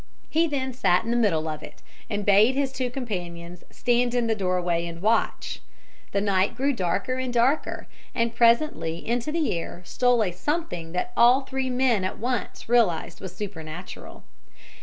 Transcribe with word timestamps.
He 0.31 0.47
then 0.47 0.73
sat 0.73 1.03
in 1.05 1.11
the 1.11 1.15
middle 1.15 1.47
of 1.47 1.61
it, 1.61 1.83
and 2.09 2.25
bade 2.25 2.55
his 2.55 2.71
two 2.73 2.89
companions 2.89 3.63
stand 3.69 4.15
in 4.15 4.25
the 4.25 4.33
doorway 4.33 4.87
and 4.87 4.99
watch. 4.99 5.61
The 6.11 6.19
night 6.21 6.55
grew 6.55 6.73
darker 6.73 7.17
and 7.19 7.31
darker, 7.31 7.87
and 8.15 8.33
presently 8.33 9.07
into 9.07 9.31
the 9.31 9.55
air 9.55 9.83
stole 9.85 10.23
a 10.23 10.31
something 10.31 10.91
that 10.93 11.11
all 11.15 11.41
three 11.41 11.69
men 11.69 12.03
at 12.03 12.17
once 12.17 12.67
realized 12.67 13.21
was 13.21 13.35
supernatural. 13.35 14.23